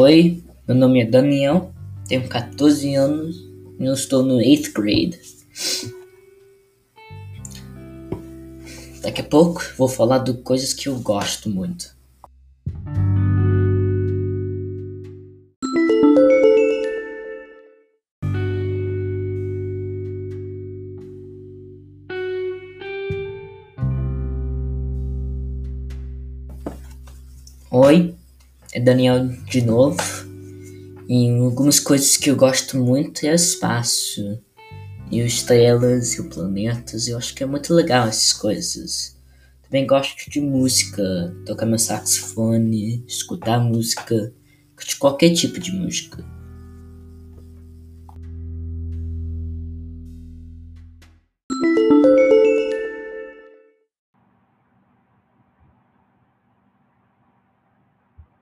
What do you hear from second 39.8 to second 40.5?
gosto de